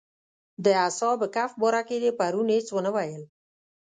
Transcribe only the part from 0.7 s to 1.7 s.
اصحاب کهف